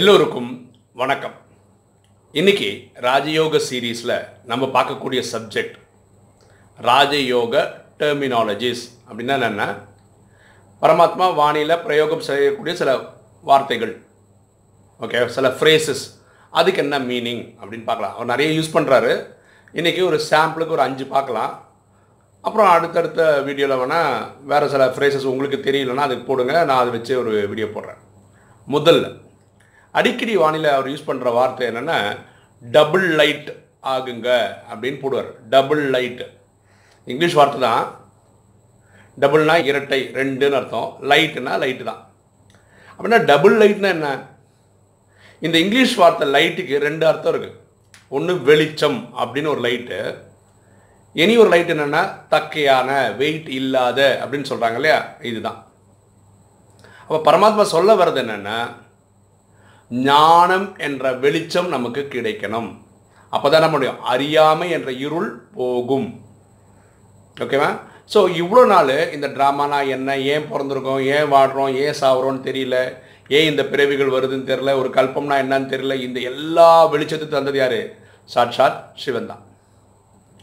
[0.00, 0.50] எல்லோருக்கும்
[1.00, 1.34] வணக்கம்.
[2.34, 2.68] இன்னைக்கு
[3.06, 4.12] ராஜயோக சீரீஸில்
[4.50, 5.74] நம்ம பார்க்கக்கூடிய சப்ஜெக்ட்
[6.88, 7.64] ராஜயோக
[8.02, 9.64] டெர்மினாலஜிஸ் அப்படின்னா என்னென்ன
[10.82, 12.92] பரமாத்மா வானியில் பிரயோகம் செய்யக்கூடிய சில
[13.48, 13.92] வார்த்தைகள்.
[15.00, 16.04] ஓகே சில ஃப்ரேசஸ்
[16.52, 18.14] அதுக்கு என்ன மீனிங் அப்படின்னு பார்க்கலாம்.
[18.16, 19.12] அவர் நிறைய யூஸ் பண்ணுறாரு
[19.74, 21.52] இன்றைக்கி ஒரு சாம்பிளுக்கு ஒரு அஞ்சு பார்க்கலாம்.
[22.44, 24.16] அப்புறம் அடுத்தடுத்த வீடியோவில் வேணால்
[24.52, 26.56] வேறு சில ஃப்ரேசஸ் உங்களுக்கு தெரியலன்னா அதுக்கு போடுங்க.
[26.70, 28.00] நான் அதை வச்சு ஒரு வீடியோ போடுறேன்.
[28.68, 29.12] முதல்ல
[29.98, 31.98] அடிக்கடி வானிலை அவர் யூஸ் பண்ணுற வார்த்தை என்னென்னா
[32.62, 33.50] டபுள் லைட்
[33.94, 34.28] ஆகுங்க
[34.70, 35.30] அப்படின்னு போடுவார்.
[35.54, 36.22] டபுள் லைட்
[37.04, 37.84] இங்கிலீஷ் வார்த்தை தான்.
[39.22, 40.88] டபுள்னா இரட்டை ரெண்டுன்னு அர்த்தம்.
[41.10, 42.02] லைட்டுனா லைட்டு தான்.
[42.94, 44.10] அப்படின்னா டபுள் லைட்னா என்ன?
[45.40, 47.58] இந்த இங்கிலீஷ் வார்த்தை லைட்டுக்கு ரெண்டு அர்த்தம் இருக்குது
[48.08, 49.98] ஒன்று வெளிச்சம் அப்படின்னு ஒரு லைட்டு
[51.12, 54.98] இனி ஒரு லைட் என்னென்னா தக்கையான வெயிட் இல்லாத அப்படின்னு சொல்கிறாங்க இல்லையா?
[55.30, 55.58] இதுதான்.
[57.08, 58.56] அப்போ பரமாத்மா சொல்ல வர்றது என்னென்னா
[60.08, 62.70] ஞானம் என்ற வெளிச்சம் நமக்கு கிடைக்கணும்.
[63.32, 64.00] அப்போ தான் என்ன முடியும்.
[64.12, 66.08] அறியாமை என்ற இருள் போகும்.
[67.36, 67.70] ஓகேவா
[68.12, 70.18] ஸோ இவ்வளோ நாள் இந்த ட்ராமானா என்ன?
[70.32, 71.02] ஏன் பிறந்திருக்கோம்?
[71.14, 72.76] ஏன் வாடுறோம் ஏன் சாவுறோம்னு தெரியல.
[73.36, 74.72] ஏன் இந்த பிறவிகள் வருதுன்னு தெரியல?
[74.80, 75.94] ஒரு கல்பம்னா என்னன்னு தெரியல?
[76.06, 77.80] இந்த எல்லா வெளிச்சத்தையும் தந்தது யார்?
[78.34, 79.42] சாட்சாத் சிவன் தான்.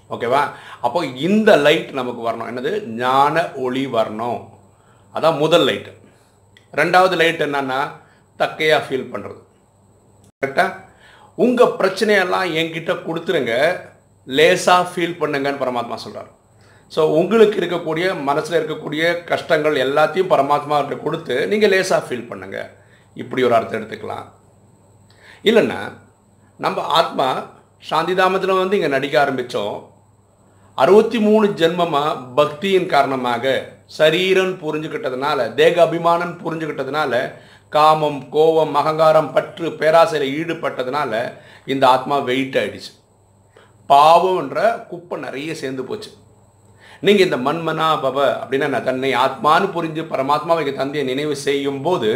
[0.10, 0.42] ஓகேவா
[0.82, 2.50] அப்போ இந்த லைட் நமக்கு வரணும்.
[2.52, 2.72] என்னது?
[2.88, 4.40] ஞான ஒளி வரணும்.
[5.16, 5.94] அதான் முதல் லைட்டு
[6.74, 7.80] ரெண்டாவது லைட் என்னன்னா
[8.42, 9.40] தக்கையாக ஃபீல் பண்ணுறது
[10.42, 10.78] கரெக்டாக
[11.46, 13.54] உங்கள் பிரச்சனையெல்லாம் என்கிட்ட கொடுத்துருங்க.
[14.28, 16.30] லேசாக ஃபீல் பண்ணுங்கன்னு பரமாத்மா சொல்கிறார்
[16.92, 22.58] ஸோ உங்களுக்கு இருக்கக்கூடிய மனசில் இருக்கக்கூடிய கஷ்டங்கள் எல்லாத்தையும் பரமாத்மாவிட்ட கொடுத்து நீங்கள் லேசாக ஃபீல் பண்ணுங்க.
[23.22, 24.28] இப்படி ஒரு அர்த்தம் எடுத்துக்கலாம்.
[25.50, 25.80] இல்லைன்னா
[26.60, 27.28] நம்ம ஆத்மா
[27.90, 29.78] சாந்திதாமத்தில் வந்து இங்கே நடிக்க ஆரம்பித்தோம்
[30.78, 33.54] அறுபத்தி மூணு ஜென்மமாக பக்தியின் காரணமாக
[33.98, 37.14] சரீரம் புரிஞ்சுக்கிட்டதுனால தேக அபிமானம் புரிஞ்சுக்கிட்டதுனால
[37.76, 41.12] காமம் கோபம் அகங்காரம் பற்று பேராசையில் ஈடுபட்டதுனால
[41.74, 42.92] இந்த ஆத்மா வெயிட் ஆகிடுச்சு
[43.90, 44.60] பாவம்ன்ற
[44.90, 46.10] குப்பை நிறைய சேர்ந்து போச்சு.
[47.06, 52.10] நீங்கள் இந்த மண்மனா பவ அப்படின்னா நான் தன்னை ஆத்மான்னு புரிஞ்சு பரமாத்மாவை தந்தையை நினைவு செய்யும் போது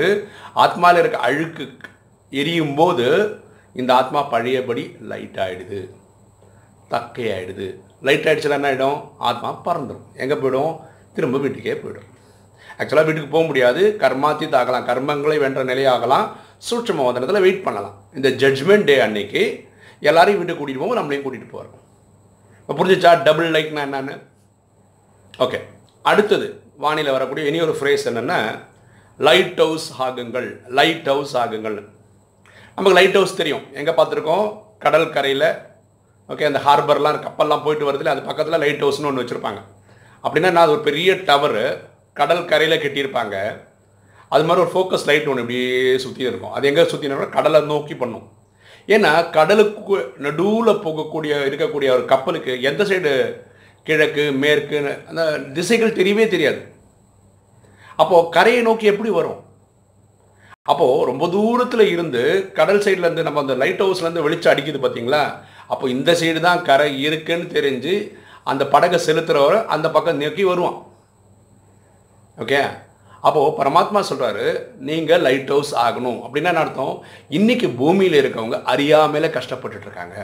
[0.63, 1.65] ஆத்மாவில் இருக்க அழுக்கு
[2.31, 3.05] எரியும் போது
[3.81, 5.81] இந்த ஆத்மா பழையபடி லைட் ஆகிடுது
[6.93, 7.67] தக்கை ஆகிடுது
[8.07, 8.99] லைட் ஆகிடுச்சுன்னா என்ன ஆகிடும்
[9.29, 10.73] ஆத்மா பறந்துடும் எங்கே போயிடும்?
[11.15, 12.09] திரும்ப வீட்டுக்கே போய்டும்.
[12.79, 13.81] ஆக்சுவலாக வீட்டுக்கு போக முடியாது.
[14.03, 16.27] கர்மாத்தி ஆகலாம் கர்மங்களை வென்ற நிலையாகலாம்.
[16.69, 17.95] சூட்சம வந்தனத்தில் வெயிட் பண்ணலாம்.
[18.15, 19.43] இந்த ஜட்ஜ்மெண்ட் டே அன்னைக்கு
[20.09, 21.79] எல்லாரையும் வீட்டுக்கு கூட்டிகிட்டு போவோம் நம்மளையும் கூட்டிகிட்டு போகிறோம்
[22.59, 23.11] இப்போ புரிஞ்சிச்சா?
[23.23, 24.15] டபுள் லைக்னா என்னன்னு?
[25.43, 25.59] ஓகே
[26.11, 26.47] அடுத்தது
[26.83, 28.39] வானிலை வரக்கூடிய இனி ஒரு ஃப்ரேஸ் என்னென்னா
[29.27, 30.47] லைட் ஹவுஸ் ஆகுங்கள்.
[30.79, 31.77] லைட் ஹவுஸ் ஆகுங்கள்.
[32.75, 33.63] நமக்கு லைட் ஹவுஸ் தெரியும்.
[33.79, 34.45] எங்கே பார்த்துருக்கோம்?
[34.85, 35.49] கடல் கரையில்
[36.31, 39.61] ஓகே அந்த ஹார்பர்லாம் கப்பல்லாம் போயிட்டு வருதுல அது பக்கத்தில் லைட் ஹவுஸ்னு ஒன்று வச்சுருப்பாங்க.
[40.23, 41.65] அப்படின்னா நான் அது ஒரு பெரிய டவரு
[42.19, 43.35] கடல் கரையில் கட்டியிருப்பாங்க.
[44.33, 46.53] அது மாதிரி ஒரு ஃபோக்கஸ் லைட் ஒன்று இப்படியே சுற்றி இருக்கும்.
[46.57, 48.27] அது எங்கே சுற்றினா கடலை நோக்கி பண்ணும்.
[48.93, 53.11] ஏன்னா கடலுக்கு நடுவில் போகக்கூடிய இருக்கக்கூடிய ஒரு கப்பலுக்கு எந்த சைடு
[53.87, 54.77] கிழக்கு மேற்கு
[55.09, 55.23] அந்த
[55.57, 56.61] திசைகள் தெரியவே தெரியாது.
[58.01, 59.39] அப்போது கரையை நோக்கி எப்படி வரும்?
[60.71, 62.21] அப்போது ரொம்ப தூரத்தில் இருந்து
[62.59, 65.23] கடல் சைட்லேருந்து நம்ம அந்த லைட் ஹவுஸ்லேருந்து வெளிச்சம் அடிக்குது பார்த்தீங்களா
[65.73, 67.93] அப்போ இந்த சைடு தான் கரை இருக்குன்னு தெரிஞ்சு
[68.51, 70.77] அந்த படகை செலுத்துகிறவர் அந்த பக்கம் நோக்கி வருவான்.
[72.41, 72.59] ஓகே
[73.25, 74.45] அப்போது பரமாத்மா சொல்கிறாரு
[74.87, 76.17] நீங்கள் லைட் ஹவுஸ் ஆகணும்.
[76.23, 76.95] அப்படின்னா என்ன அர்த்தம்?
[77.37, 80.17] இன்றைக்கி பூமியில் இருக்கவங்க அறியாமையில் கஷ்டப்பட்டுட்டு இருக்காங்க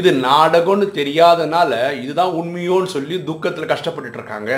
[0.00, 1.72] இது நாடகம்னு தெரியாதனால
[2.02, 4.52] இதுதான் உண்மையோன்னு சொல்லி துக்கத்தில் கஷ்டப்பட்டுட்ருக்காங்க.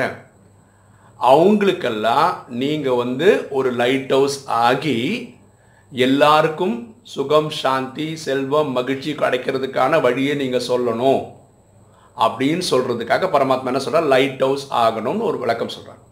[1.20, 2.32] அவங்களுக்கெல்லாம்
[2.62, 4.98] நீங்கள் வந்து ஒரு லைட் ஹவுஸ் ஆகி
[5.92, 6.76] எல்லாருக்கும்
[7.14, 11.22] சுகம் சாந்தி செல்வம் மகிழ்ச்சி கிடைக்கிறதுக்கான வழியை நீங்கள் சொல்லணும்.
[12.16, 16.02] அப்படின்னு சொல்கிறதுக்காக பரமாத்மா என்ன சொல்கிறார் லைட் ஹவுஸ் ஆகணும்னு ஒரு விளக்கம் சொல்கிறார்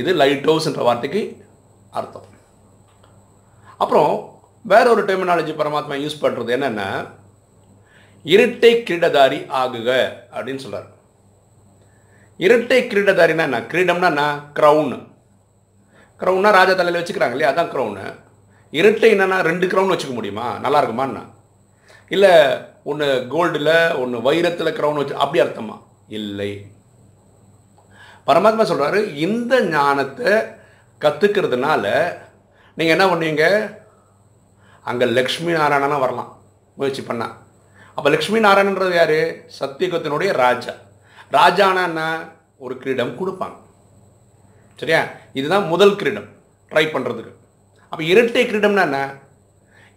[0.00, 1.22] இது லைட் ஹவுஸ்ன்ற வார்த்தைக்கு
[1.98, 2.28] அர்த்தம்.
[3.82, 4.12] அப்புறம்
[4.72, 6.88] வேற ஒரு டெர்மினாலஜி பரமாத்மா யூஸ் பண்ணுறது என்னென்னா
[8.24, 9.88] இரட்டை கிரீடதாரி ஆகுக
[10.34, 10.90] அப்படின்னு சொல்கிறார்
[12.38, 14.24] இரட்டை கிரீடதாரினா என்ன கிரீடம்னா என்ன?
[14.58, 14.94] க்ரௌன்
[16.20, 17.52] க்ரௌன்னா ராஜா தலையில் வச்சுக்கிறாங்க இல்லையா?
[17.52, 18.04] அதான் க்ரௌனு
[18.70, 20.46] இரட்டை என்னென்னா ரெண்டு க்ரௌன் வச்சுக்க முடியுமா?
[20.64, 21.22] நல்லா இருக்குமாண்ணா
[22.10, 22.32] இல்லை
[22.90, 25.76] ஒன்று கோல்டில் ஒன்று வைரத்தில் க்ரௌன் வச்சு அப்படி அர்த்தமா?
[26.18, 26.52] இல்லை.
[28.28, 30.32] பரமாத்மா சொல்கிறாரு இந்த ஞானத்தை
[31.04, 31.84] கற்றுக்கிறதுனால
[32.76, 33.44] நீங்கள் என்ன பண்ணுவீங்க?
[34.90, 36.30] அங்கே லக்ஷ்மி நாராயணனா வரலாம்
[36.78, 37.34] முயற்சி பண்ணால்
[37.96, 39.18] அப்போ லக்ஷ்மி நாராயணன்றது யார்?
[39.58, 40.72] சத்தியுகத்தினுடைய ராஜா.
[41.36, 42.02] ராஜானா என்ன?
[42.64, 43.56] ஒரு கிரீடம் கொடுப்பாங்க.
[44.80, 45.00] சரியா?
[45.38, 46.28] இதுதான் முதல் கிரீடம்
[46.70, 47.32] ட்ரை பண்ணுறதுக்கு
[47.92, 49.00] அப்போ இரட்டை கிரீடம்னா என்ன?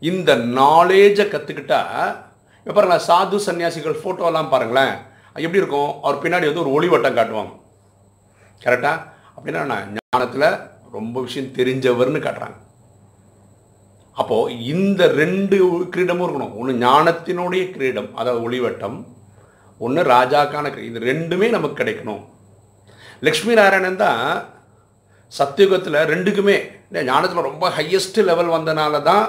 [0.02, 1.82] இந்த நாலேஜை கற்றுக்கிட்டா
[2.66, 4.94] இப்போ பாருங்களேன் சாது சன்னியாசிகள் ஃபோட்டோலாம் பாருங்களேன்
[5.44, 5.92] எப்படி இருக்கும்?
[6.06, 7.54] அவர் பின்னாடி வந்து ஒரு ஒளிவட்டம் காட்டுவாங்க.
[8.64, 8.98] கரெக்டாக
[9.36, 10.48] அப்படின்னா நான் ஞானத்தில்
[10.98, 12.58] ரொம்ப விஷயம் தெரிஞ்சவர்னு காட்டுறாங்க.
[14.22, 15.58] அப்போது இந்த ரெண்டு
[15.94, 16.54] கிரீடமும் இருக்கணும்.
[16.60, 18.98] ஒன்று ஞானத்தினுடைய கிரீடம் அதாவது ஒளிவட்டம்.
[19.86, 22.22] ஒன்று ராஜாக்கான கிரீடம் இது ரெண்டுமே நமக்கு கிடைக்கணும்.
[23.28, 24.22] லக்ஷ்மி நாராயணன் தான்
[25.40, 26.56] சத்தியுகத்தில் ரெண்டுக்குமே
[27.12, 29.26] ஞானத்தில் ரொம்ப ஹையஸ்ட் லெவல் வந்தனால தான்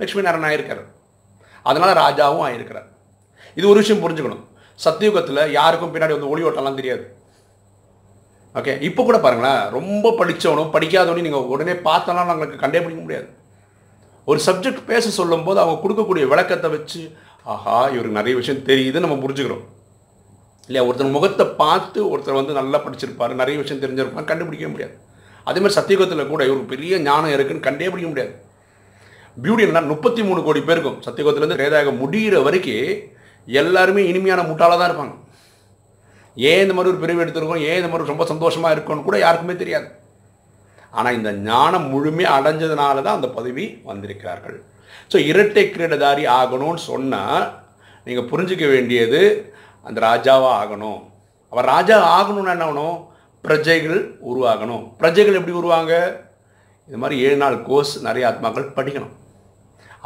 [0.00, 0.82] லக்ஷ்மி நாராயணன் ஆயிருக்கார்.
[1.62, 2.88] அதனால் ராஜாவும் ஆயிருக்கிறார்.
[3.58, 4.44] இது ஒரு விஷயம் புரிஞ்சுக்கணும்.
[4.84, 7.04] சத்தியுகத்தில் யாருக்கும் பின்னாடி வந்து ஒளி ஓட்டம்லாம் தெரியாது.
[8.58, 13.28] ஓகே இப்போ கூட பாருங்களேன் ரொம்ப படித்தவனும் படிக்காதவனும் நீங்கள் உடனே பார்த்தோன்னா நம்மளுக்கு கண்டே பிடிக்க முடியாது.
[14.30, 17.02] ஒரு சப்ஜெக்ட் பேச சொல்லும்போது அவங்க கொடுக்கக்கூடிய விளக்கத்தை வச்சு
[17.52, 19.62] ஆஹா இவருக்கு நிறைய விஷயம் தெரியுதுன்னு நம்ம புரிஞ்சுக்கிறோம்.
[20.68, 24.94] இல்லையா ஒருத்தர் முகத்தை பார்த்து ஒருத்தர் வந்து நல்லா படிச்சிருப்பார் நிறைய விஷயம் தெரிஞ்சிருப்பார் கண்டுபிடிக்க முடியாது.
[25.48, 25.96] அதே மாதிரி
[26.32, 28.32] கூட இவருக்கு பெரிய ஞானம் இருக்குன்னு கண்டே பிடிக்க முடியாது.
[29.42, 33.02] பியூட்டி என்ன முப்பத்தி மூணு கோடி பேருக்கும் சத்தியகுகத்துலேருந்து ரேதாயகம் முடிகிற வரைக்கும்
[33.46, 35.14] எல்லாருமே இனிமையான முட்டாளாக தான் இருப்பாங்க.
[36.36, 37.64] ஏன் இந்த மாதிரி ஒரு பிரிவு எடுத்திருக்கோம்?
[37.68, 39.88] ஏன் இந்த மாதிரி ரொம்ப சந்தோஷமாக இருக்கோன்னு கூட யாருக்குமே தெரியாது.
[40.90, 44.56] ஆனால் இந்த ஞானம் முழுமையாக அடைஞ்சதுனால தான் அந்த பதவி வந்திருக்கிறார்கள்.
[45.12, 47.44] ஸோ இரட்டை கிரீடதாரி ஆகணும்னு சொன்னால்
[48.06, 49.20] நீங்கள் புரிஞ்சிக்க வேண்டியது
[49.86, 51.00] அந்த ராஜாவாக ஆகணும்.
[51.52, 52.98] அவர் ராஜா ஆகணும்னு என்ன ஆகணும்?
[53.44, 54.00] பிரஜைகள்
[54.30, 54.82] உருவாகணும்.
[55.00, 55.94] பிரஜைகள் எப்படி உருவாங்க?
[56.88, 59.14] இது மாதிரி ஏழு நாள் கோர்ஸ் நிறைய ஆத்மாக்கள் படிக்கணும்.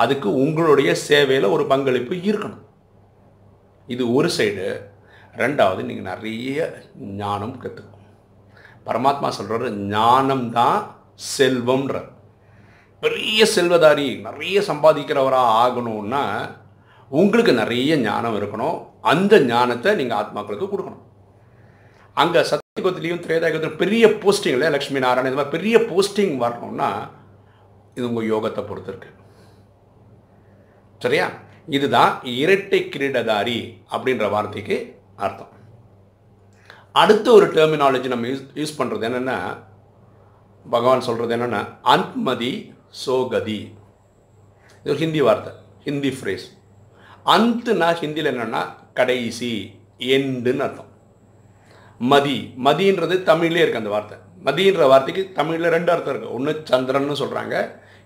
[0.02, 2.62] அதுக்கு உங்களுடைய சேவையில் ஒரு பங்களிப்பு இருக்கணும்.
[3.86, 4.66] இது ஒரு சைடு
[5.36, 6.66] ரெண்டாவது நீங்கள் நிறைய
[7.20, 8.00] ஞானம் கற்றுக்கணும்
[8.86, 10.80] பரமாத்மா சொல்கிறாரு ஞானம் தான்
[11.38, 11.96] செல்வம்ன்ற
[13.02, 16.22] பெரிய செல்வதாரி நிறைய சம்பாதிக்கிறவராக ஆகணும்னா
[17.10, 18.76] உங்களுக்கு நிறைய ஞானம் இருக்கணும்.
[19.02, 21.02] அந்த ஞானத்தை நீங்கள் ஆத்மாக்களுக்கு கொடுக்கணும்.
[22.16, 26.88] அங்கே சத்தியகுத்திலையும் திரேதாயுகத்திலும் பெரிய போஸ்டிங் இல்லை லக்ஷ்மி நாராயணன் இந்த மாதிரி பெரிய போஸ்டிங் வரணும்னா
[27.96, 29.10] இது உங்கள் யோகத்தை பொறுத்திருக்கு
[31.00, 31.26] சரியா?
[31.68, 33.60] இதுதான் இரட்டை கிரீடதாரி
[33.92, 34.76] அப்படின்ற வார்த்தைக்கு
[35.24, 35.52] அர்த்தம்.
[37.02, 39.36] அடுத்த ஒரு டெர்மினாலஜி நம்ம யூஸ் யூஸ் பண்ணுறது என்னென்னா
[40.74, 41.62] பகவான் சொல்கிறது என்னென்னா
[41.94, 42.52] அந்த்மதி
[43.04, 43.60] சோகதி.
[44.80, 45.52] இது ஒரு ஹிந்தி வார்த்தை
[45.86, 46.46] ஹிந்தி ஃப்ரேஸ்
[47.34, 48.62] அந்துனா ஹிந்தியில் என்னென்னா
[48.98, 49.52] கடைசி
[50.16, 50.90] எண்டுன்னு அர்த்தம்.
[52.12, 54.16] மதி மதின்றது தமிழ்லே இருக்குது அந்த வார்த்தை.
[54.46, 57.54] மதின்ற வார்த்தைக்கு தமிழில் ரெண்டு அர்த்தம் இருக்குது ஒன்று சந்திரன்னு சொல்கிறாங்க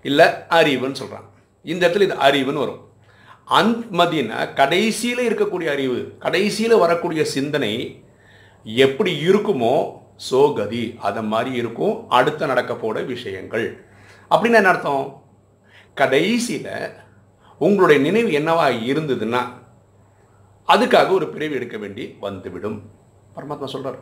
[0.05, 0.27] இல்லை
[0.57, 1.27] அறிவுன்னு சொல்கிறாங்க
[1.65, 2.83] இந்த இடத்துல இது அறிவுன்னு வரும்.
[3.49, 8.03] அந்மதினா கடைசியில் இருக்கக்கூடிய அறிவு கடைசியில் வரக்கூடிய சிந்தனை
[8.63, 9.97] எப்படி இருக்குமோ
[10.31, 12.09] சோகதி அதை மாதிரி இருக்கும்.
[12.09, 13.65] அடுத்த நடக்க போட விஷயங்கள்.
[14.31, 15.23] அப்படின்னு என்ன அர்த்தம்?
[15.95, 16.67] கடைசியில்
[17.59, 19.41] உங்களுடைய நினைவு என்னவா இருந்ததுன்னா
[20.67, 22.91] அதுக்காக ஒரு பிரிவு எடுக்க வேண்டி வந்துவிடும்.
[23.35, 23.99] பரமாத்மா சொல்கிறார்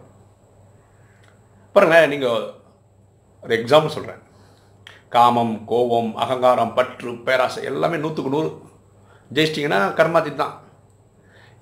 [1.74, 2.50] பாருங்களேன் நீங்கள்
[3.44, 4.22] ஒரு எக்ஸாம்பிள் சொல்கிறேன்
[5.10, 8.62] காமம் கோபம் அகங்காரம் பற்று பேராசை எல்லாமே நூற்றுக்கு நூறு.
[9.36, 10.56] ஜெயிச்சிட்டிங்கன்னா கர்மாதி தான்.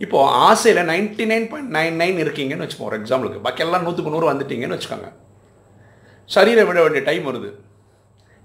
[0.04, 4.28] இப்போது ஆசையில் ninety nine point nine nine இருக்கீங்கன்னு வச்சுப்போம் ஒரு எக்ஸாம்பிளுக்கு பாக்கி எல்லாம் நூற்றுக்கு நூறு
[4.32, 5.10] வந்துட்டீங்கன்னு வச்சுக்கோங்க.
[6.36, 7.50] சரீரை விட வேண்டிய டைம் வருது.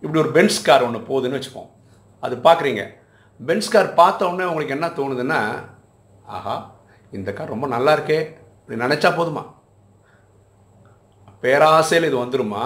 [0.02, 1.70] இப்படி ஒரு பென்ஸ் கார் ஒன்று போகுதுன்னு வச்சுப்போம்.
[2.26, 2.82] அது பார்க்குறீங்க
[3.48, 5.40] பென்ஸ் கார் பார்த்த உடனே உங்களுக்கு என்ன தோணுதுன்னா
[6.36, 6.56] ஆஹா
[7.18, 8.20] இந்த கார் ரொம்ப நல்லா இருக்கே.
[8.60, 9.42] இப்படி நினச்சா போதுமா?
[11.42, 12.64] பேராசையில் இது வந்துருமா?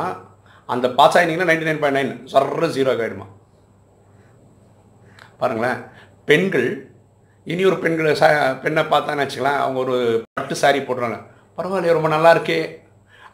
[0.75, 2.13] அந்த பாஸ் ஆகினீங்கன்னா நைன்டி நைன் பாயிண்ட் நைன்?
[2.33, 3.27] சர்ற ஜீரோ ஆகிடுமா
[5.41, 5.79] பாருங்களேன்.
[6.29, 6.69] பெண்கள்
[7.47, 8.29] இனி ஒரு பெண்களை சா
[8.65, 9.97] பெண்ணை பார்த்தான்னு வச்சுக்கலாம் அவங்க ஒரு
[10.39, 11.17] பட்டு சாரி போடுறாங்க
[11.59, 12.59] பரவாயில்லையே ரொம்ப நல்லா இருக்கே.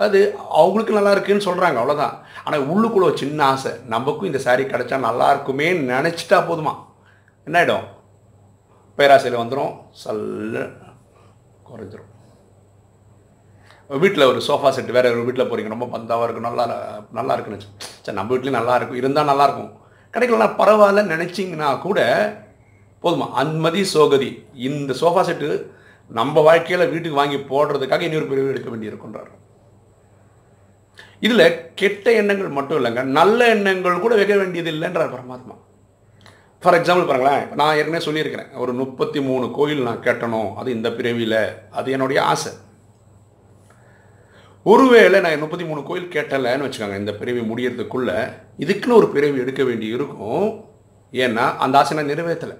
[0.04, 0.18] அது
[0.61, 5.26] அவங்களுக்கு நல்லா இருக்குன்னு சொல்கிறாங்க அவ்வளோதான் ஆனால் உள்ளுக்குள்ள ஒரு சின்ன ஆசை நமக்கும் இந்த சாரி கிடச்சா நல்லா
[5.35, 6.73] இருக்குமே நினச்சிட்டா போதுமா?
[7.47, 7.87] என்ன ஆகிடும்
[8.99, 10.56] பேராசையில் வந்துடும் சல்ல
[11.68, 12.11] குறைஞ்சிரும்.
[14.02, 16.64] வீட்டில் ஒரு சோஃபா செட் வேறு ஒரு வீட்டில் போகிறீங்க ரொம்ப பந்தாவாக இருக்கும் நல்லா
[17.18, 17.64] நல்லா இருக்குன்னு
[18.04, 19.73] சரி நம்ம வீட்லேயும் நல்லா இருக்கும் இருந்தால் நல்லாயிருக்கும்
[20.14, 22.00] கிடைக்கலாம் பரவாயில்ல நினச்சிங்கன்னா கூட
[23.02, 23.26] போதுமா?
[23.37, 24.45] அன்மதி சோகதி.
[24.54, 25.66] இந்த சோஃபா செட்டு
[26.09, 29.30] நம்ம வாழ்க்கையில் வீட்டுக்கு வாங்கி போடுறதுக்காக இன்னொரு பிரிவு எடுக்க வேண்டியிருக்கின்றார்
[31.21, 33.02] இதில் கெட்ட எண்ணங்கள் மட்டும் இல்லைங்க.
[33.02, 35.57] நல்ல எண்ணங்கள் கூட வைக்க வேண்டியது இல்லைன்றார் பரமாத்மா.
[36.61, 38.52] ஃபார் எக்ஸாம்பிள் பாருங்களேன் நான் ஏற்கனவே சொல்லியிருக்கிறேன்.
[38.52, 40.54] ஒரு முப்பத்தி மூணு கோயில் நான் கட்டணும்.
[40.54, 41.52] அது இந்த பிறவியில்.
[41.71, 42.52] அது என்னுடைய ஆசை.
[44.64, 49.87] ஒருவேளை நான் முப்பத்தி மூணு கோயில் கேட்டலைன்னு வச்சுக்கோங்க இந்த பிறவி முடியறதுக்குள்ளே இதுக்குன்னு ஒரு பிறவி எடுக்க வேண்டி
[49.87, 50.64] இருக்கும்
[51.12, 52.57] ஏன்னா அந்த ஆசை நான் நிறைவேற்றலை.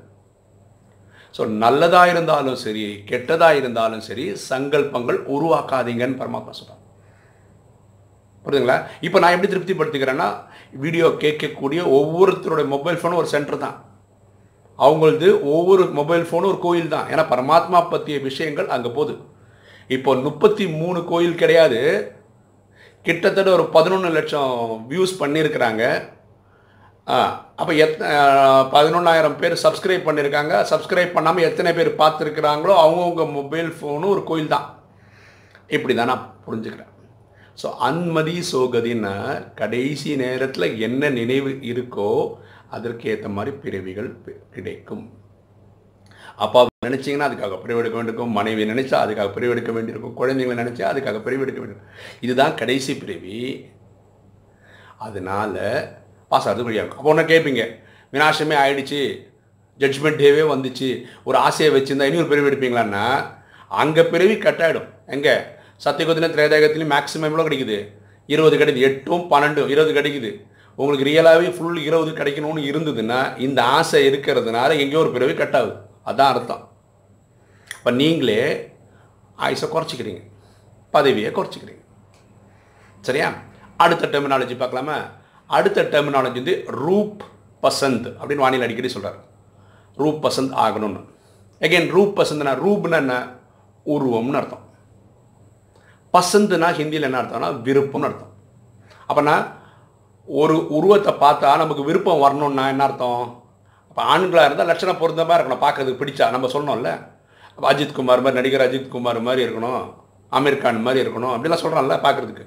[1.37, 6.79] ஸோ நல்லதாக இருந்தாலும் சரி கெட்டதாக இருந்தாலும் சரி சங்கல்பங்கள் உருவாக்காதீங்கன்னு பரமாத்மா சொல்கிறாங்க
[8.45, 8.77] புரியுதுங்களா?
[9.07, 10.29] இப்போ நான் எப்படி திருப்திப்படுத்திக்கிறேன்னா
[10.83, 13.77] வீடியோ கேட்கக்கூடிய ஒவ்வொருத்தருடைய மொபைல் ஃபோனும் ஒரு சென்டர் தான்.
[14.85, 17.09] அவங்களது ஒவ்வொரு மொபைல் ஃபோனும் ஒரு கோயில் தான்.
[17.13, 19.15] ஏன்னா பரமாத்மா பற்றிய விஷயங்கள் அங்கே போகுது.
[19.97, 21.81] இப்போ முப்பத்தி மூணு கோயில் கிடையாது.
[23.07, 24.55] கிட்டத்தட்ட ஒரு பதினொன்று லட்சம்
[24.93, 25.85] வியூஸ் பண்ணியிருக்கிறாங்க.
[27.61, 28.01] அப்போ எத்
[28.75, 34.67] பதினொன்றாயிரம் பேர் சப்ஸ்கிரைப் பண்ணியிருக்காங்க சப்ஸ்கிரைப் பண்ணாமல் எத்தனை பேர் பார்த்துருக்குறாங்களோ அவங்கவுங்க மொபைல் ஃபோனும் ஒரு கோயில் தான்.
[35.77, 36.93] இப்படி தான் நான் புரிஞ்சுக்கிறேன்.
[37.61, 39.15] ஸோ அன்மதி சோகதின்னா
[39.61, 42.11] கடைசி நேரத்தில் என்ன நினைவு இருக்கோ
[42.77, 44.11] அதற்கு ஏற்ற மாதிரி பிறவிகள்
[44.57, 45.05] கிடைக்கும்.
[46.45, 48.37] அப்பா நினச்சிங்கன்னா அதுக்காக பிரிவெடுக்க வேண்டியிருக்கும்.
[48.39, 50.15] மனைவி நினச்சா அதுக்காக பிரிவெடுக்க வேண்டியிருக்கும்.
[50.21, 51.97] குழந்தைங்களை நினச்சா அதுக்காக பிரிவெடுக்க வேண்டியிருக்கும்.
[52.27, 53.41] இதுதான் கடைசி பிரிவி
[55.07, 55.59] அதனால்
[56.31, 57.63] பாஸ் ஆகிறது வழியாகும் அப்போ ஒன்றா கேட்பீங்க
[58.15, 59.01] வினாசமே ஆயிடுச்சு
[59.83, 60.89] ஜட்ஜ்மெண்ட் டேவே வந்துச்சு
[61.25, 63.05] ஒரு ஆசையை வச்சுருந்தா இனி ஒரு பிரிவு எடுப்பீங்களான்னா
[63.81, 65.35] அங்கே பிறவி கட் ஆகிடும் எங்கே?
[65.85, 67.79] சத்தியகுத்தின திரேதாயகத்துலையும் மேக்ஸிமம் எவ்வளோ கிடைக்குது?
[68.27, 68.81] இருபது கிடைக்குது.
[68.81, 70.31] எட்டும் பன்னெண்டும் இருபது கிடைக்குது.
[70.75, 75.75] உங்களுக்கு ரியலாகவே ஃபுல் இருபது கிடைக்கணும்னு இருந்ததுன்னா இந்த ஆசை இருக்கிறதுனால எங்கேயோ ஒரு பிறவி கட் ஆகுது.
[76.07, 76.65] அதான் அர்த்தம்.
[77.77, 78.43] இப்போ நீங்களே
[79.39, 80.23] ஆயுசை குறைச்சிக்கிறீங்க.
[80.91, 81.83] பதவியை குறைச்சிக்கிறீங்க.
[83.01, 83.29] சரியா?
[83.77, 84.99] அடுத்த டெர்மினாலஜி பார்க்கலாமா?
[85.57, 86.55] அடுத்த டெர்மினாலஜி வந்து
[86.85, 87.23] ரூப்
[87.65, 89.21] பசந்த் அப்படின்னு வானிலை அடிக்கடி சொல்கிறார்
[90.01, 91.01] ரூப் பசந்த் ஆகணும்னு.
[91.65, 93.15] அகைன் ரூப் பசந்த்னா ரூப்னா என்ன?
[93.93, 94.65] உருவம்னு அர்த்தம்.
[96.15, 98.33] பசந்துனா ஹிந்தியில் என்ன அர்த்தம்னா விருப்பம்னு அர்த்தம்.
[99.09, 99.35] அப்போனா
[100.29, 103.23] ஒரு உருவத்தை பார்த்தா நமக்கு விருப்பம் வரணும்னா என்ன அர்த்தம்?
[103.91, 106.27] அப்போ ஆண்களாக இருந்தால் லட்சணம் பொருந்தமாக இருக்கணும் பார்க்கறதுக்கு பிடிச்சா.
[106.35, 106.91] நம்ம சொன்னோம்ல
[107.55, 109.83] அப்போ அஜித் குமார் மாதிரி நடிகர் அஜித் குமார் மாதிரி இருக்கணும்
[110.39, 112.45] அமீர் கான் மாதிரி இருக்கணும் அப்படிலாம் சொல்கிறான்ல பார்க்கறதுக்கு.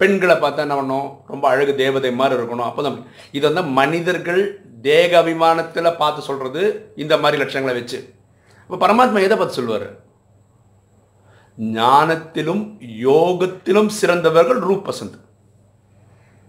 [0.00, 2.68] பெண்களை பார்த்தா என்ன பண்ணணும் ரொம்ப அழகு தேவதை மாதிரி இருக்கணும்.
[2.68, 2.96] அப்போ தான்
[3.36, 4.42] இது வந்து மனிதர்கள்
[4.88, 6.62] தேக அபிமானத்தில் பார்த்து சொல்கிறது
[7.02, 7.98] இந்த மாதிரி லட்சங்களை வச்சு.
[8.64, 9.86] இப்போ பரமாத்மா எதை பார்த்து சொல்லுவார்?
[11.78, 12.64] ஞானத்திலும்
[13.06, 15.18] யோகத்திலும் சிறந்தவர்கள் ரூபசந்த்.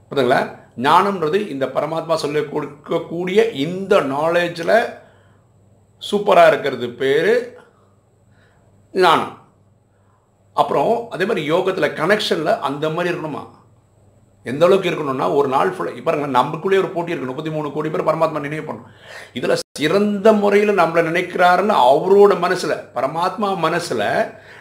[0.09, 0.41] புரியுதுங்களா?
[0.87, 4.75] ஞானம்ன்றது இந்த பரமாத்மா சொல்ல கொடுக்கக்கூடிய இந்த நாலேஜில்
[6.09, 7.33] சூப்பராக இருக்கிறது பேர்
[8.93, 9.33] ஞானம்.
[10.53, 13.43] அப்புறம் அதே மாதிரி யோகத்தில் கனெக்ஷனில் அந்த மாதிரி இருக்கணுமா?
[14.45, 17.29] எந்த அளவுக்கு இருக்கணும்னா ஒரு நாள் ஃபுல்லாக இப்போ பாருங்க ஒரு போட்டி இருக்கு.
[17.31, 18.89] முப்பத்தி மூணு கோடி பேர் பரமாத்மா நினைவு பண்ணும்
[19.33, 24.07] இதில் சிறந்த முறையில் நம்மளை நினைக்கிறாருன்னு அவரோட மனசில் பரமாத்மா மனசில்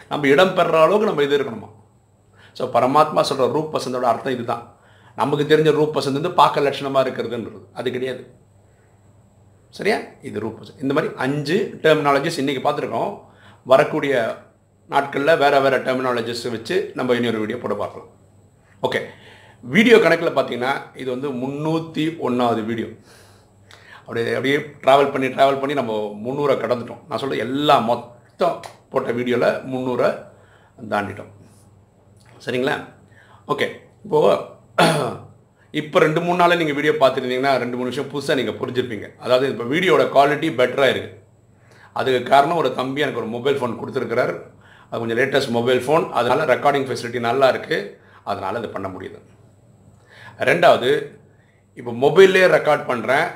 [0.09, 1.69] நம்ம இடம் பெறுற அளவுக்கு நம்ம இது இருக்கணுமா?
[2.59, 4.63] ஸோ பரமாத்மா சொல்கிற ரூப் பசந்தோட அர்த்தம் இதுதான்.
[5.15, 7.59] நமக்கு தெரிஞ்ச ரூப் பசந்த் வந்து பார்க்க லட்சணமாக இருக்கிறதுன்றது.
[7.73, 8.23] அது கிடையாது.
[9.69, 9.97] சரியா?
[10.21, 13.19] இது ரூப் பசந்த் இந்த மாதிரி அஞ்சு டெர்மினாலஜிஸ் இன்றைக்கி பார்த்துருக்கோம்.
[13.63, 14.13] வரக்கூடிய
[14.89, 18.09] நாட்களில் வேறு வேறு டெர்மினாலஜிஸ் வச்சு நம்ம இன்னொரு வீடியோ போட்டு பார்க்கலாம்.
[18.83, 18.99] ஓகே
[19.63, 22.89] வீடியோ கணக்கில் பார்த்தீங்கன்னா இது வந்து முந்நூற்றி ஒன்றாவது வீடியோ
[24.05, 25.93] அப்படியே அப்படியே ட்ராவல் பண்ணி ட்ராவல் பண்ணி நம்ம
[26.25, 27.01] முந்நூறை கடந்துட்டோம்.
[27.09, 28.57] நான் சொல்கிற எல்லா மொத்தம்
[28.93, 30.09] போட்ட வீடியோவில் முந்நூறை
[30.93, 31.31] தாண்டிட்டோம்.
[32.45, 32.75] சரிங்களா?
[33.53, 33.67] ஓகே
[34.05, 34.33] இப்போது
[35.81, 39.07] இப்போ ரெண்டு மூணு நாளில் நீங்கள் வீடியோ பார்த்துருந்தீங்கன்னா ரெண்டு மூணு விஷயம் புதுசாக நீங்கள் புரிஞ்சிருப்பீங்க.
[39.25, 41.19] அதாவது இப்போ வீடியோட குவாலிட்டி பெட்டராக இருக்குது
[41.99, 44.33] அதுக்கு காரணம் ஒரு தம்பி எனக்கு ஒரு மொபைல் ஃபோன் கொடுத்துருக்கிறார்.
[44.93, 47.77] அது கொஞ்சம் லேட்டஸ்ட் மொபைல் ஃபோன் அதனால் ரெக்கார்டிங் ஃபெசிலிட்டி நல்லா இருக்குது
[48.23, 49.19] அதனால் இதை பண்ண முடியுது.
[50.49, 50.89] ரெண்டாவது
[51.77, 53.27] இப்போ மொபைல்லே ரெக்கார்ட் பண்ணுறேன்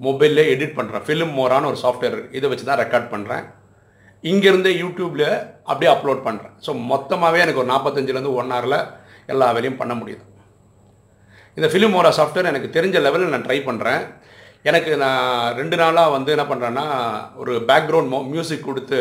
[0.00, 3.44] மொபைல்லே எடிட் பண்ணுறேன் ஃபிலிம் மோரான ஒரு சாஃப்ட்வேர் இதை வச்சு தான் ரெக்கார்ட் பண்ணுறேன்
[4.24, 5.28] இங்கேருந்தே யூடியூப்பில்
[5.64, 8.78] அப்படியே அப்லோட் பண்ணுறேன் ஸோ மொத்தமாகவே எனக்கு ஒரு நாற்பத்தஞ்சிலேருந்து ஒன் ஹவரில்
[9.26, 10.24] எல்லா வேலையும் பண்ண முடியுது.
[11.56, 14.02] இந்த ஃபிலிம் மோரா சாஃப்ட்வேர் எனக்கு தெரிஞ்ச லெவலில் நான் ட்ரை பண்ணுறேன்
[14.62, 16.86] எனக்கு நான் ரெண்டு நாளாக வந்து என்ன பண்ணுறேன்னா
[17.34, 19.00] ஒரு பேக்ரவுண்ட் மியூசிக் கொடுத்து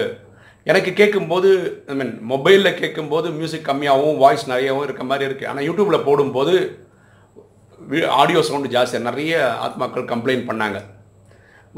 [0.69, 1.49] எனக்கு கேட்கும்போது
[1.91, 6.53] ஐ மீன் மொபைலில் கேட்கும்போது மியூசிக் கம்மியாகவும் வாய்ஸ் நிறையாவும் இருக்க மாதிரி இருக்குது ஆனால் யூடியூப்பில் போடும்போது
[8.21, 9.31] ஆடியோ சவுண்டு ஜாஸ்தியாக நிறைய
[9.65, 10.79] ஆத்மாக்கள் கம்ப்ளைண்ட் பண்ணாங்க.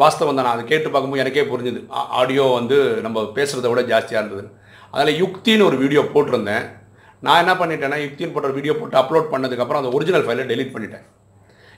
[0.01, 0.45] வாஸ்தவம் தான்.
[0.47, 1.81] நான் அதை கேட்டு பார்க்கும்போது எனக்கே புரிஞ்சுது.
[2.19, 4.43] ஆடியோ வந்து நம்ம பேசுகிறத விட ஜாஸ்தியாக இருந்தது
[4.95, 6.65] அதில் யுக்தின்னு ஒரு வீடியோ போட்டிருந்தேன்.
[7.25, 11.05] நான் என்ன பண்ணிட்டேன்னா யுக்தின்னு போட்ட வீடியோ போட்டு அப்லோட் பண்ணதுக்கப்புறம் அந்த ஒரிஜினல் ஃபைலை டெலீட் பண்ணிட்டேன்.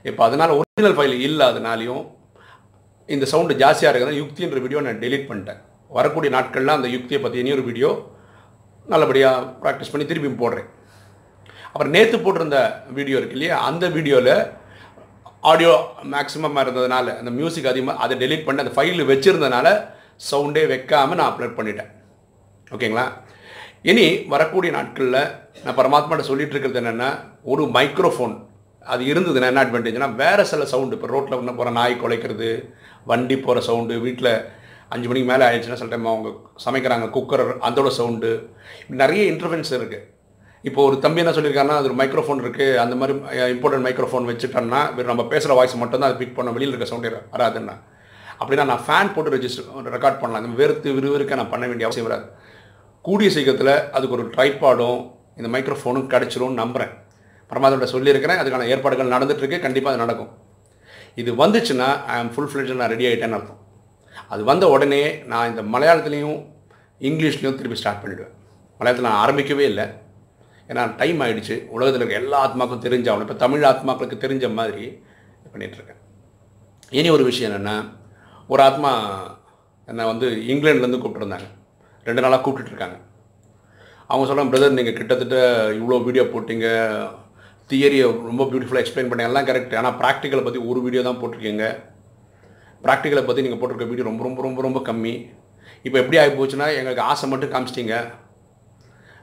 [0.10, 2.04] இப்போ அதனால் ஒரிஜினல் ஃபைல் இல்லாதனாலையும்
[3.10, 5.62] இந்த சவுண்டு ஜாஸ்தியாக இருக்கிறது யுக்தின்ற வீடியோ நான் டெலீட் பண்ணிட்டேன்.
[5.98, 7.90] வரக்கூடிய நாட்களில் அந்த யுக்தியை பற்றி இனி ஒரு வீடியோ
[8.92, 10.70] நல்லபடியாக ப்ராக்டிஸ் பண்ணி திருப்பி போடுறேன்.
[11.72, 12.58] அப்புறம் நேற்று போட்டிருந்த
[12.98, 13.56] வீடியோ இருக்கு இல்லையா?
[13.70, 14.34] அந்த வீடியோவில்
[15.52, 15.74] ஆடியோ
[16.14, 19.68] மேக்ஸிமமாக இருந்ததுனால அந்த மியூசிக் அதிகமாக அதை டெலீட் பண்ணி அந்த ஃபைலில் வச்சுருந்தனால
[20.30, 21.90] சவுண்டே வைக்காமல் நான் அப்லோட் பண்ணிட்டேன்.
[22.76, 23.06] ஓகேங்களா?
[23.92, 25.22] இனி வரக்கூடிய நாட்களில்
[25.64, 27.10] நான் பரமாத்மாட்ட சொல்லிகிட்டு இருக்கிறது என்னென்னா
[27.54, 28.36] ஒரு மைக்ரோஃபோன்
[28.94, 32.50] அது இருந்ததுன்னா என்ன அட்வான்டேஜ்னா வேறு சில சவுண்டு இப்போ ரோட்டில் ஒன்று போகிற நாய் குலைக்கிறது
[33.12, 34.32] வண்டி போகிற சவுண்டு வீட்டில்
[34.94, 36.30] அஞ்சு மணிக்கு மேலே ஆயிடுச்சுன்னா சில டைம் அவங்க
[36.66, 38.32] சமைக்கிறாங்க குக்கர் அதோட சவுண்டு
[39.02, 40.04] நிறைய இன்டர்வென்ஸ் இருக்குது
[40.68, 43.14] இப்போ ஒரு தம்பி என்ன சொல்லியிருக்காருன்னா அது ஒரு மைக்ரோஃபோன் இருக்குது அந்த மாதிரி
[43.56, 44.80] இம்பார்ட்டன்ட் மைக்ரோஃபோன் வச்சுட்டோன்னா
[45.12, 47.76] நம்ம பேசுகிற வாய்ஸ் மட்டும்தான் அது பிக் பண்ண வெளியில் இருக்க சவுண்டே வராதுன்னா.
[48.40, 50.46] அப்படின்னா நான் ஃபேன் போட்டு ரெஜிஸ்டர் ரெக்கார்ட் பண்ணலாம்.
[50.46, 52.26] வேறு வெறுத்து விறுவிறுக்க நான் பண்ண வேண்டிய அவசியம் வராது.
[53.02, 55.02] கூடிய சீக்கிரத்தில் அதுக்கு ஒரு ட்ரைபாடும்
[55.40, 56.94] இந்த மைக்ரோஃபோனும் கிடச்சிரும்னு நம்புகிறேன்
[57.52, 58.40] பரமாத்மாட்ட சொல்லியிருக்கிறேன்.
[58.42, 60.32] அதுக்கான ஏற்பாடுகள் நடந்துகிட்ருக்கு கண்டிப்பாக அது நடக்கும்.
[61.22, 63.60] இது வந்துச்சுன்னா ஐ ஆம் ஃபுல் ஃப்ளெஜ் நான் ரெடி ஆகிட்டேன்னு அர்த்தம்.
[64.34, 66.40] அது வந்த உடனே நான் இந்த மலையாளத்துலேயும்
[67.08, 68.34] இங்கிலீஷ்லேயும் திருப்பி ஸ்டார்ட் பண்ணிவிடுவேன்
[68.80, 69.86] மலையாளத்தில் நான் ஆரம்பிக்கவே இல்லை.
[70.70, 73.26] ஏன்னா டைம் ஆகிடுச்சு உலகத்தில் இருக்க எல்லா ஆத்மாக்கும் தெரிஞ்ச அவனை.
[73.26, 74.86] இப்போ தமிழ் ஆத்மாக்களுக்கு தெரிஞ்ச மாதிரி
[75.54, 76.02] பண்ணிகிட்ருக்கேன்
[77.00, 77.76] இனி ஒரு விஷயம் என்னென்னா
[78.54, 78.92] ஒரு ஆத்மா
[79.90, 81.50] என்னை வந்து இங்கிலாண்ட்லேருந்து கூப்பிட்டுருந்தாங்க
[82.06, 82.98] ரெண்டு நாளாக கூப்பிட்டுட்ருக்காங்க
[84.10, 85.38] அவங்க சொல்கிறாங்க பிரதர் நீங்கள் கிட்டத்தட்ட
[85.78, 86.68] இவ்வளோ வீடியோ போட்டீங்க.
[87.70, 91.68] தியரியை ரொம்ப பியூட்டிஃபுல்லாக எக்ஸ்பிளைன் பண்ணி எல்லாம் கரெக்ட் ஆனால் ப்ராக்டிக்கலை பற்றி ஒரு வீடியோ தான் போட்டிருக்கீங்க.
[92.86, 95.16] ப்ராக்டிக்கலை பற்றி நீங்கள் போட்டிருக்க வீடியோ ரொம்ப ரொம்ப ரொம்ப ரொம்ப கம்மி.
[95.88, 97.96] இப்போ எப்படி ஆகி போச்சுன்னா எங்களுக்கு ஆசை மட்டும் காமிச்சிட்டிங்க.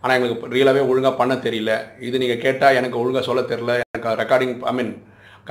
[0.02, 1.72] ஆனால் எங்களுக்கு ரியலாகவே ஒழுங்காக பண்ண தெரியல.
[2.06, 4.92] இது நீங்கள் கேட்டால் எனக்கு ஒழுங்காக சொல்ல தெரில எனக்கு ரெக்கார்டிங் ஐ மீன்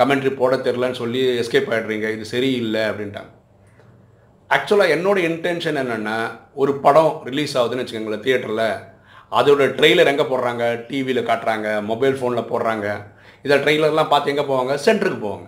[0.00, 3.30] கமெண்ட்ரி போட தெரிலன்னு சொல்லி எஸ்கேப் ஆகிடுறீங்க இது சரியில்லை அப்படின்ட்டாங்க.
[4.56, 6.16] ஆக்சுவலாக என்னோட இன்டென்ஷன் என்னென்னா
[6.62, 8.66] ஒரு படம் ரிலீஸ் ஆகுதுன்னு வச்சுக்கோங்களேன் தியேட்டரில்
[9.38, 10.64] அதோட ட்ரெய்லர் எங்கே போடுறாங்க?
[10.88, 12.86] டிவியில் காட்டுறாங்க மொபைல் ஃபோனில் போடுறாங்க.
[13.46, 14.74] இதை ட்ரெய்லர்லாம் பார்த்து எங்கே போவாங்க?
[14.86, 15.46] சென்டருக்கு போவாங்க.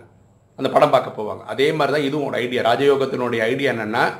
[0.57, 1.39] அந்த படம் பார்க்க போவாங்க.
[1.39, 4.13] அதே மாதிரி தான் இதுவும் ஒரு ஐடியா ராஜயோகத்தினுடைய ஐடியா என்னென்னா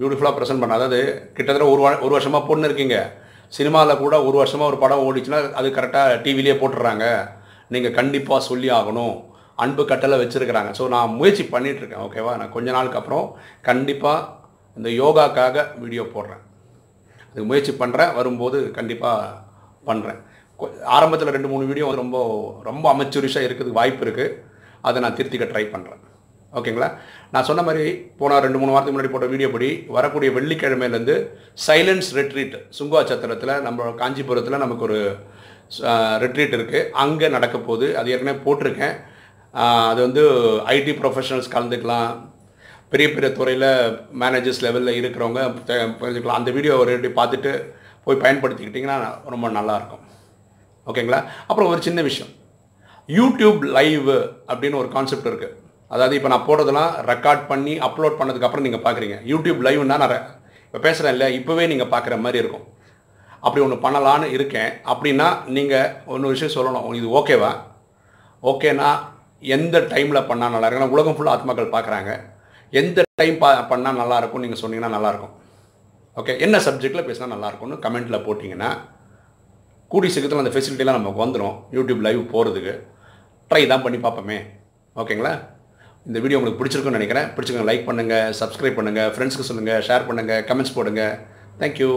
[0.00, 3.12] பியூட்டிஃபுல்லாக ப்ரெசென்ட் பண்ண அதாவது கிட்டத்தட்ட ஒரு வா- ஒரு வருஷமாக பொண்ணு இருக்கீங்க.
[3.48, 7.28] சினிமாவில் கூட ஒரு வருஷமாக ஒரு படம் ஓடிச்சுன்னா அது கரெக்டாக டிவிலேயே போட்டுடுறாங்க.
[7.68, 9.24] நீங்கள் கண்டிப்பாக சொல்லி ஆகணும்.
[9.56, 10.74] அன்பு கட்டளை வச்சுருக்கிறாங்க.
[10.78, 14.28] ஸோ நான் முயற்சி பண்ணிகிட்ருக்கேன் ஓகேவா நான் கொஞ்ச நாளுக்கு அப்புறம் கண்டிப்பாக
[14.76, 16.45] இந்த யோகாக்காக வீடியோ போடுறேன்.
[17.36, 19.32] இது முயற்சி பண்ணுறேன் வரும்போது கண்டிப்பாக
[19.88, 20.20] பண்ணுறேன்
[20.96, 22.18] ஆரம்பத்தில் ரெண்டு மூணு வீடியோ ரொம்ப
[22.68, 24.36] ரொம்ப அமைச்சூரிஷாக இருக்கிறதுக்கு வாய்ப்பு இருக்குது
[24.88, 26.02] அதை நான் திருத்திக்க ட்ரை பண்ணுறேன்
[26.58, 26.88] ஓகேங்களா?
[27.32, 27.84] நான் சொன்ன மாதிரி
[28.20, 31.16] போன ரெண்டு மூணு வாரத்துக்கு முன்னாடி போட்ட வீடியோ படி வரக்கூடிய வெள்ளிக்கிழமையிலேருந்து
[31.66, 34.98] சைலன்ஸ் ரெட்ரீட் சுங்கா சத்திரத்தில் நம்ம காஞ்சிபுரத்தில் நமக்கு ஒரு
[36.24, 37.88] ரெட்ரீட் இருக்குது அங்கே நடக்க போகுது.
[37.98, 38.94] அது ஏற்கனவே போட்டிருக்கேன்.
[39.90, 40.24] அது வந்து
[40.76, 42.10] ஐடி ப்ரொஃபஷனல்ஸ் கலந்துக்கலாம்.
[42.92, 43.68] பெரிய பெரிய துறையில்
[44.22, 46.40] மேனேஜர்ஸ் லெவலில் இருக்கிறவங்க தெரிஞ்சுக்கலாம்.
[46.40, 47.52] அந்த வீடியோ ஒரு பார்த்துட்டு
[48.04, 48.96] போய் பயன்படுத்திக்கிட்டிங்கன்னா
[49.34, 50.02] ரொம்ப நல்லாயிருக்கும்.
[50.90, 51.20] ஓகேங்களா?
[51.48, 52.32] அப்புறம் ஒரு சின்ன விஷயம்.
[53.18, 54.10] யூடியூப் லைவ்
[54.50, 55.54] அப்படின்னு ஒரு கான்செப்ட் இருக்குது
[55.94, 59.16] அதாவது இப்போ நான் போடுறதெல்லாம் ரெக்கார்ட் பண்ணி அப்லோட் பண்ணதுக்கப்புறம் நீங்கள் பார்க்குறீங்க.
[59.32, 60.14] யூடியூப் லைவ்னா நான்
[60.66, 62.64] இப்போ பேசுகிறேன் இல்லை இப்போவே நீங்கள் பார்க்குற மாதிரி இருக்கும்.
[63.44, 64.70] அப்படி ஒன்று பண்ணலான்னு இருக்கேன்.
[64.92, 66.88] அப்படின்னா நீங்கள் ஒன்று விஷயம் சொல்லணும்.
[67.00, 67.52] இது ஓகேவா
[68.52, 68.88] ஓகேனா
[69.56, 72.12] எந்த டைமில் பண்ணால் நல்லா இருக்கு ஏன்னா உலகம் ஃபுல்லாக ஆத்மாக்கள் பார்க்குறாங்க.
[72.80, 75.34] எந்த டைம் பா பண்ணால் நல்லாயிருக்கும் நீங்கள் சொன்னீங்கன்னா நல்லாயிருக்கும்.
[76.20, 78.70] ஓகே என்ன சப்ஜெக்டில் பேசினா நல்லாயிருக்கும்னு கமெண்ட்டில் போட்டிங்கன்னா
[79.90, 82.74] கூடி சீக்கிரத்தில் அந்த ஃபெசிலிட்டிலாம் நமக்கு வந்துடும் யூடியூப் லைவ் போகிறதுக்கு
[83.50, 84.38] ட்ரை தான் பண்ணி பார்ப்போமே.
[85.02, 85.32] ஓகேங்களா
[86.08, 87.28] இந்த வீடியோ உங்களுக்கு பிடிச்சிருக்குன்னு நினைக்கிறேன்.
[87.34, 91.02] பிடிச்சிருக்கோங்க லைக் பண்ணுங்கள் சப்ஸ்கிரைப் பண்ணுங்கள் ஃப்ரெண்ட்ஸ்க்கு சொல்லுங்கள் ஷேர் பண்ணுங்கள் கமெண்ட்ஸ் போடுங்க.
[91.60, 91.90] தேங்க்யூ